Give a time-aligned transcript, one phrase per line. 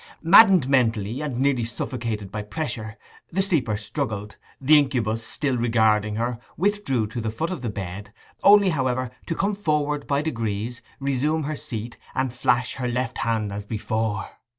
[0.23, 2.97] Maddened mentally, and nearly suffocated by pressure,
[3.31, 8.11] the sleeper struggled; the incubus, still regarding her, withdrew to the foot of the bed,
[8.41, 13.53] only, however, to come forward by degrees, resume her seat, and flash her left hand
[13.53, 14.25] as before.